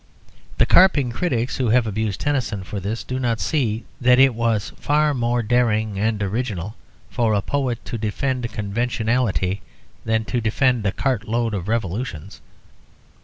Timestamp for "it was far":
4.17-5.13